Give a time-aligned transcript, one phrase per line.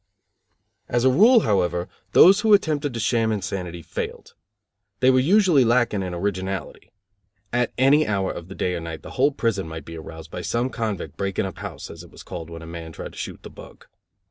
[0.89, 4.33] As a rule, however, those who attempted to sham insanity failed.
[4.99, 6.89] They were usually lacking in originality.
[7.53, 10.41] At any hour of the day or night the whole prison might be aroused by
[10.41, 13.43] some convict breaking up house, as it was called when a man tried to shoot
[13.43, 13.85] the bug.